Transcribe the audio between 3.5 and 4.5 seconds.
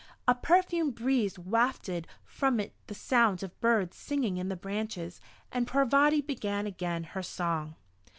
birds singing in